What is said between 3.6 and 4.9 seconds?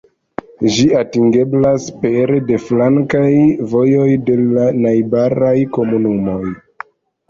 vojoj de la